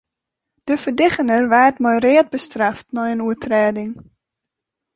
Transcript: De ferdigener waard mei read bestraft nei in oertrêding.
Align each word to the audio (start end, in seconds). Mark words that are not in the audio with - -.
De 0.67 0.75
ferdigener 0.83 1.43
waard 1.51 1.77
mei 1.83 1.97
read 2.05 2.27
bestraft 2.35 2.87
nei 2.95 3.09
in 3.13 3.23
oertrêding. 3.27 3.91